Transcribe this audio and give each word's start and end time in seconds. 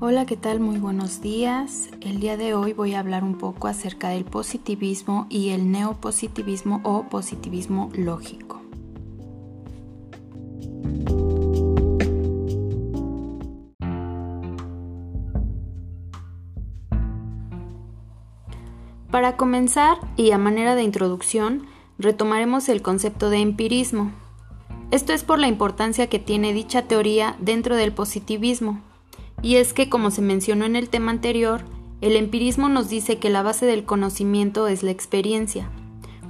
Hola, 0.00 0.26
¿qué 0.26 0.36
tal? 0.36 0.60
Muy 0.60 0.78
buenos 0.78 1.22
días. 1.22 1.90
El 2.00 2.20
día 2.20 2.36
de 2.36 2.54
hoy 2.54 2.72
voy 2.72 2.94
a 2.94 3.00
hablar 3.00 3.24
un 3.24 3.36
poco 3.36 3.66
acerca 3.66 4.10
del 4.10 4.24
positivismo 4.24 5.26
y 5.28 5.48
el 5.48 5.72
neopositivismo 5.72 6.80
o 6.84 7.08
positivismo 7.08 7.90
lógico. 7.94 8.62
Para 19.10 19.36
comenzar 19.36 19.98
y 20.16 20.30
a 20.30 20.38
manera 20.38 20.76
de 20.76 20.84
introducción, 20.84 21.66
retomaremos 21.98 22.68
el 22.68 22.82
concepto 22.82 23.30
de 23.30 23.38
empirismo. 23.38 24.12
Esto 24.92 25.12
es 25.12 25.24
por 25.24 25.40
la 25.40 25.48
importancia 25.48 26.06
que 26.06 26.20
tiene 26.20 26.52
dicha 26.52 26.82
teoría 26.82 27.34
dentro 27.40 27.74
del 27.74 27.92
positivismo 27.92 28.80
y 29.42 29.56
es 29.56 29.72
que, 29.72 29.88
como 29.88 30.10
se 30.10 30.22
mencionó 30.22 30.64
en 30.64 30.76
el 30.76 30.88
tema 30.88 31.10
anterior, 31.10 31.62
el 32.00 32.16
empirismo 32.16 32.68
nos 32.68 32.88
dice 32.88 33.18
que 33.18 33.30
la 33.30 33.42
base 33.42 33.66
del 33.66 33.84
conocimiento 33.84 34.68
es 34.68 34.82
la 34.82 34.90
experiencia, 34.90 35.68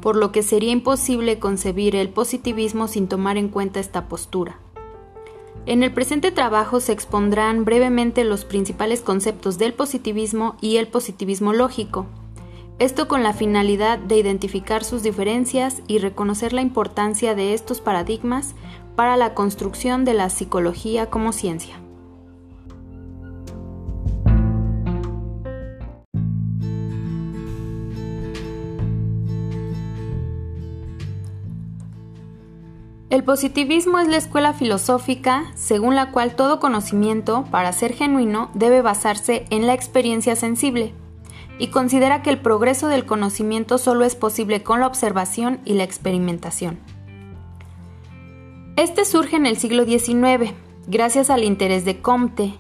por 0.01 0.17
lo 0.17 0.33
que 0.33 0.43
sería 0.43 0.71
imposible 0.71 1.39
concebir 1.39 1.97
el 1.97 2.09
positivismo 2.09 2.89
sin 2.89 3.09
tomar 3.09 3.37
en 3.37 3.49
cuenta 3.49 3.81
esta 3.81 4.09
postura. 4.09 4.59
En 5.67 5.83
el 5.83 5.93
presente 5.93 6.31
trabajo 6.31 6.81
se 6.81 6.93
expondrán 6.93 7.65
brevemente 7.65 8.25
los 8.25 8.45
principales 8.47 9.03
conceptos 9.03 9.59
del 9.59 9.75
positivismo 9.75 10.57
y 10.61 10.77
el 10.77 10.89
positivismo 10.89 11.53
lógico, 11.53 12.07
esto 12.79 13.09
con 13.09 13.25
la 13.25 13.33
finalidad 13.33 13.99
de 13.99 14.17
identificar 14.17 14.85
sus 14.85 15.03
diferencias 15.03 15.83
y 15.89 15.99
reconocer 15.99 16.53
la 16.53 16.63
importancia 16.63 17.35
de 17.35 17.53
estos 17.53 17.81
paradigmas 17.81 18.55
para 18.95 19.17
la 19.17 19.35
construcción 19.35 20.05
de 20.05 20.15
la 20.15 20.31
psicología 20.31 21.11
como 21.11 21.33
ciencia. 21.33 21.81
El 33.19 33.25
positivismo 33.25 33.99
es 33.99 34.07
la 34.07 34.17
escuela 34.17 34.53
filosófica 34.53 35.47
según 35.57 35.97
la 35.97 36.13
cual 36.13 36.37
todo 36.37 36.61
conocimiento, 36.61 37.47
para 37.51 37.73
ser 37.73 37.93
genuino, 37.93 38.49
debe 38.55 38.81
basarse 38.81 39.45
en 39.51 39.67
la 39.67 39.75
experiencia 39.75 40.37
sensible, 40.37 40.95
y 41.59 41.67
considera 41.67 42.23
que 42.23 42.31
el 42.31 42.39
progreso 42.39 42.87
del 42.87 43.07
conocimiento 43.07 43.79
solo 43.79 44.05
es 44.05 44.15
posible 44.15 44.63
con 44.63 44.79
la 44.79 44.87
observación 44.87 45.59
y 45.65 45.75
la 45.75 45.83
experimentación. 45.83 46.79
Este 48.77 49.05
surge 49.05 49.35
en 49.35 49.47
el 49.47 49.57
siglo 49.57 49.85
XIX, 49.85 50.53
gracias 50.87 51.29
al 51.29 51.43
interés 51.43 51.85
de 51.85 52.01
Comte 52.01 52.55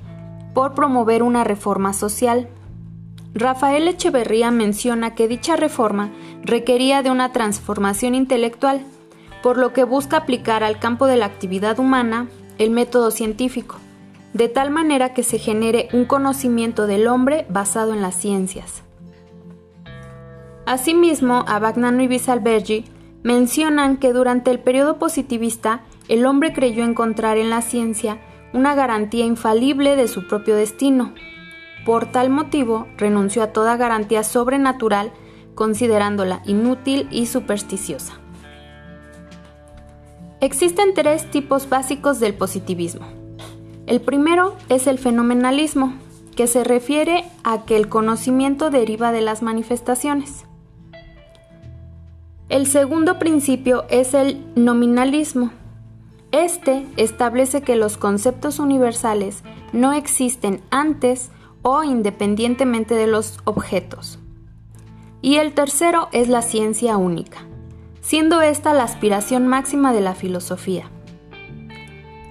por 0.54 0.74
promover 0.74 1.22
una 1.22 1.44
reforma 1.44 1.92
social. 1.92 2.48
Rafael 3.32 3.86
Echeverría 3.86 4.50
menciona 4.50 5.14
que 5.14 5.28
dicha 5.28 5.54
reforma 5.54 6.10
requería 6.42 7.04
de 7.04 7.12
una 7.12 7.30
transformación 7.30 8.16
intelectual, 8.16 8.84
por 9.42 9.56
lo 9.58 9.72
que 9.72 9.84
busca 9.84 10.18
aplicar 10.18 10.64
al 10.64 10.78
campo 10.78 11.06
de 11.06 11.16
la 11.16 11.26
actividad 11.26 11.78
humana 11.78 12.28
el 12.58 12.70
método 12.70 13.10
científico, 13.10 13.76
de 14.34 14.48
tal 14.48 14.70
manera 14.70 15.14
que 15.14 15.22
se 15.22 15.38
genere 15.38 15.88
un 15.92 16.04
conocimiento 16.04 16.86
del 16.86 17.06
hombre 17.06 17.46
basado 17.48 17.92
en 17.92 18.02
las 18.02 18.14
ciencias. 18.14 18.82
Asimismo, 20.66 21.44
Abagnano 21.48 22.02
y 22.02 22.08
Bisalbergi 22.08 22.84
mencionan 23.22 23.96
que 23.96 24.12
durante 24.12 24.50
el 24.50 24.58
periodo 24.58 24.98
positivista 24.98 25.80
el 26.08 26.26
hombre 26.26 26.52
creyó 26.52 26.84
encontrar 26.84 27.38
en 27.38 27.50
la 27.50 27.62
ciencia 27.62 28.20
una 28.52 28.74
garantía 28.74 29.24
infalible 29.24 29.96
de 29.96 30.08
su 30.08 30.26
propio 30.26 30.56
destino. 30.56 31.14
Por 31.84 32.06
tal 32.06 32.30
motivo, 32.30 32.86
renunció 32.96 33.42
a 33.42 33.52
toda 33.52 33.76
garantía 33.76 34.22
sobrenatural, 34.22 35.12
considerándola 35.54 36.42
inútil 36.44 37.08
y 37.10 37.26
supersticiosa. 37.26 38.20
Existen 40.40 40.94
tres 40.94 41.28
tipos 41.32 41.68
básicos 41.68 42.20
del 42.20 42.32
positivismo. 42.32 43.08
El 43.86 44.00
primero 44.00 44.54
es 44.68 44.86
el 44.86 45.00
fenomenalismo, 45.00 45.94
que 46.36 46.46
se 46.46 46.62
refiere 46.62 47.24
a 47.42 47.64
que 47.64 47.76
el 47.76 47.88
conocimiento 47.88 48.70
deriva 48.70 49.10
de 49.10 49.20
las 49.20 49.42
manifestaciones. 49.42 50.44
El 52.48 52.68
segundo 52.68 53.18
principio 53.18 53.84
es 53.90 54.14
el 54.14 54.46
nominalismo. 54.54 55.50
Este 56.30 56.86
establece 56.96 57.62
que 57.62 57.74
los 57.74 57.96
conceptos 57.96 58.60
universales 58.60 59.42
no 59.72 59.92
existen 59.92 60.60
antes 60.70 61.30
o 61.62 61.82
independientemente 61.82 62.94
de 62.94 63.08
los 63.08 63.40
objetos. 63.42 64.20
Y 65.20 65.36
el 65.38 65.52
tercero 65.52 66.08
es 66.12 66.28
la 66.28 66.42
ciencia 66.42 66.96
única 66.96 67.47
siendo 68.08 68.40
esta 68.40 68.72
la 68.72 68.84
aspiración 68.84 69.46
máxima 69.46 69.92
de 69.92 70.00
la 70.00 70.14
filosofía. 70.14 70.90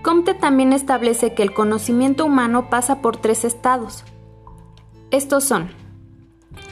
Comte 0.01 0.33
también 0.33 0.73
establece 0.73 1.35
que 1.35 1.43
el 1.43 1.53
conocimiento 1.53 2.25
humano 2.25 2.67
pasa 2.71 2.99
por 2.99 3.17
tres 3.17 3.45
estados. 3.45 4.03
Estos 5.11 5.43
son 5.43 5.69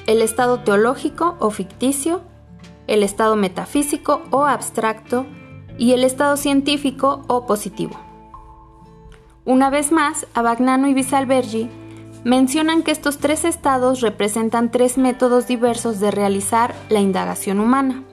el 0.07 0.23
estado 0.23 0.61
teológico 0.61 1.35
o 1.39 1.51
ficticio, 1.51 2.23
el 2.87 3.03
estado 3.03 3.35
metafísico 3.35 4.23
o 4.31 4.45
abstracto 4.45 5.27
y 5.77 5.91
el 5.91 6.03
estado 6.03 6.35
científico 6.35 7.21
o 7.27 7.45
positivo. 7.45 7.99
Una 9.45 9.69
vez 9.69 9.91
más, 9.91 10.25
Abagnano 10.33 10.87
y 10.87 10.95
Bisalbergi 10.95 11.69
mencionan 12.23 12.81
que 12.81 12.89
estos 12.89 13.19
tres 13.19 13.45
estados 13.45 14.01
representan 14.01 14.71
tres 14.71 14.97
métodos 14.97 15.45
diversos 15.45 15.99
de 15.99 16.09
realizar 16.09 16.73
la 16.89 17.01
indagación 17.01 17.59
humana. 17.59 18.03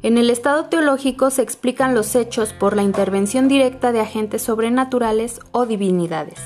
En 0.00 0.16
el 0.16 0.30
estado 0.30 0.66
teológico 0.66 1.30
se 1.30 1.42
explican 1.42 1.96
los 1.96 2.14
hechos 2.14 2.52
por 2.52 2.76
la 2.76 2.82
intervención 2.82 3.48
directa 3.48 3.90
de 3.90 4.00
agentes 4.00 4.42
sobrenaturales 4.42 5.40
o 5.50 5.66
divinidades. 5.66 6.38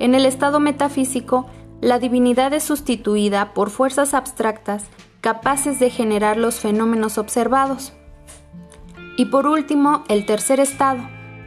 En 0.00 0.16
el 0.16 0.26
estado 0.26 0.58
metafísico, 0.58 1.46
la 1.80 2.00
divinidad 2.00 2.52
es 2.52 2.64
sustituida 2.64 3.54
por 3.54 3.70
fuerzas 3.70 4.12
abstractas 4.12 4.86
capaces 5.20 5.78
de 5.78 5.88
generar 5.88 6.36
los 6.36 6.56
fenómenos 6.58 7.16
observados. 7.16 7.92
Y 9.16 9.26
por 9.26 9.46
último, 9.46 10.02
el 10.08 10.26
tercer 10.26 10.58
estado, 10.58 11.00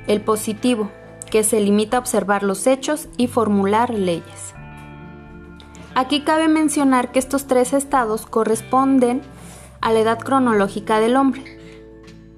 el 0.08 0.22
positivo, 0.22 0.90
que 1.30 1.44
se 1.44 1.60
limita 1.60 1.98
a 1.98 2.00
observar 2.00 2.42
los 2.42 2.68
hechos 2.68 3.10
y 3.18 3.28
formular 3.28 3.90
leyes. 3.94 4.54
Aquí 5.94 6.22
cabe 6.22 6.48
mencionar 6.48 7.12
que 7.12 7.20
estos 7.20 7.48
tres 7.48 7.74
estados 7.74 8.26
corresponden 8.26 9.22
a 9.86 9.94
la 9.94 10.00
edad 10.00 10.18
cronológica 10.18 11.00
del 11.00 11.16
hombre. 11.16 11.44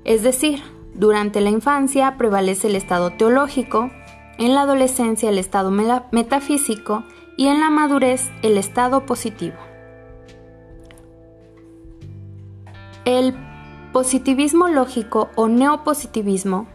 Es 0.04 0.22
decir, 0.22 0.62
durante 0.94 1.40
la 1.40 1.50
infancia 1.50 2.18
prevalece 2.18 2.68
el 2.68 2.76
estado 2.76 3.12
teológico, 3.12 3.90
en 4.38 4.54
la 4.54 4.64
adolescencia 4.64 5.30
el 5.30 5.38
estado 5.38 5.72
metafísico 6.12 7.06
y 7.38 7.48
en 7.48 7.62
la 7.62 7.70
madurez 7.70 8.30
el 8.42 8.58
estado 8.58 9.06
positivo. 9.06 9.56
El 13.06 13.34
positivismo 13.94 14.68
lógico 14.68 15.30
o 15.36 15.48
neopositivismo 15.48 16.68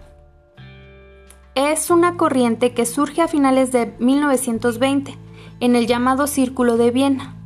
es 1.55 1.91
una 1.91 2.17
corriente 2.17 2.73
que 2.73 2.87
surge 2.87 3.21
a 3.21 3.29
finales 3.29 3.73
de 3.73 3.95
1920 3.99 5.19
en 5.61 5.77
el 5.77 5.87
llamado 5.87 6.27
Círculo 6.27 6.79
de 6.79 6.91
Viena 6.91 7.42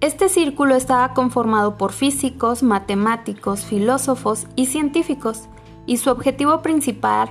este 0.00 0.28
círculo 0.28 0.76
estaba 0.76 1.12
conformado 1.12 1.76
por 1.76 1.92
físicos, 1.92 2.62
matemáticos, 2.62 3.64
filósofos 3.64 4.46
y 4.54 4.66
científicos, 4.66 5.48
y 5.86 5.96
su 5.96 6.10
objetivo 6.10 6.62
principal, 6.62 7.30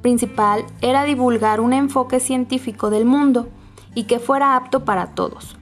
principal 0.00 0.64
era 0.80 1.04
divulgar 1.04 1.60
un 1.60 1.72
enfoque 1.72 2.18
científico 2.18 2.90
del 2.90 3.04
mundo 3.04 3.48
y 3.94 4.04
que 4.04 4.18
fuera 4.18 4.56
apto 4.56 4.84
para 4.84 5.14
todos. 5.14 5.56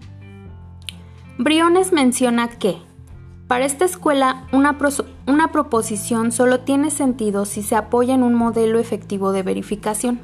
Briones 1.38 1.92
menciona 1.92 2.48
que, 2.48 2.78
para 3.48 3.64
esta 3.64 3.84
escuela, 3.84 4.46
una, 4.52 4.78
una 5.26 5.52
proposición 5.52 6.32
solo 6.32 6.60
tiene 6.60 6.90
sentido 6.90 7.44
si 7.44 7.62
se 7.62 7.76
apoya 7.76 8.14
en 8.14 8.22
un 8.22 8.34
modelo 8.34 8.78
efectivo 8.78 9.32
de 9.32 9.42
verificación. 9.42 10.20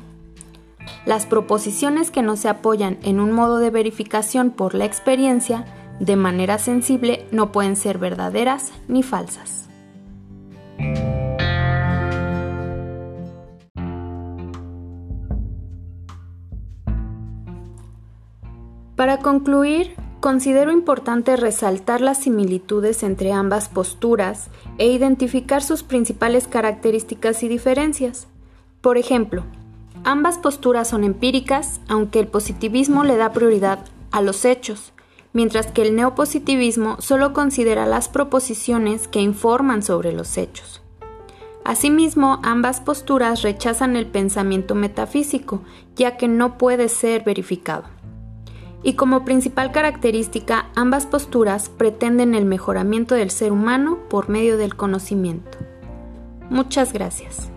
Las 1.04 1.26
proposiciones 1.26 2.10
que 2.10 2.22
no 2.22 2.36
se 2.36 2.48
apoyan 2.48 2.98
en 3.02 3.20
un 3.20 3.32
modo 3.32 3.58
de 3.58 3.70
verificación 3.70 4.50
por 4.50 4.74
la 4.74 4.84
experiencia 4.84 5.64
de 6.00 6.16
manera 6.16 6.58
sensible 6.58 7.26
no 7.30 7.52
pueden 7.52 7.76
ser 7.76 7.98
verdaderas 7.98 8.72
ni 8.88 9.02
falsas. 9.02 9.68
Para 18.96 19.18
concluir, 19.18 19.94
considero 20.20 20.72
importante 20.72 21.36
resaltar 21.36 22.00
las 22.00 22.22
similitudes 22.22 23.02
entre 23.02 23.32
ambas 23.32 23.68
posturas 23.68 24.48
e 24.78 24.86
identificar 24.86 25.62
sus 25.62 25.82
principales 25.82 26.48
características 26.48 27.42
y 27.42 27.48
diferencias. 27.48 28.26
Por 28.80 28.96
ejemplo, 28.96 29.44
Ambas 30.08 30.38
posturas 30.38 30.86
son 30.86 31.02
empíricas, 31.02 31.80
aunque 31.88 32.20
el 32.20 32.28
positivismo 32.28 33.02
le 33.02 33.16
da 33.16 33.32
prioridad 33.32 33.80
a 34.12 34.22
los 34.22 34.44
hechos, 34.44 34.92
mientras 35.36 35.66
que 35.66 35.82
el 35.82 35.94
neopositivismo 35.94 36.96
solo 36.98 37.34
considera 37.34 37.84
las 37.84 38.08
proposiciones 38.08 39.06
que 39.06 39.20
informan 39.20 39.82
sobre 39.82 40.12
los 40.12 40.38
hechos. 40.38 40.80
Asimismo, 41.62 42.40
ambas 42.42 42.80
posturas 42.80 43.42
rechazan 43.42 43.96
el 43.96 44.06
pensamiento 44.06 44.74
metafísico, 44.74 45.60
ya 45.94 46.16
que 46.16 46.26
no 46.26 46.56
puede 46.56 46.88
ser 46.88 47.22
verificado. 47.22 47.84
Y 48.82 48.94
como 48.94 49.26
principal 49.26 49.72
característica, 49.72 50.70
ambas 50.74 51.04
posturas 51.04 51.68
pretenden 51.68 52.34
el 52.34 52.46
mejoramiento 52.46 53.14
del 53.14 53.30
ser 53.30 53.52
humano 53.52 53.98
por 54.08 54.30
medio 54.30 54.56
del 54.56 54.74
conocimiento. 54.74 55.58
Muchas 56.48 56.94
gracias. 56.94 57.50